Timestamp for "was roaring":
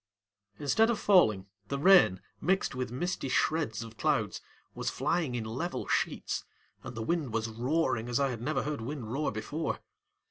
7.31-8.09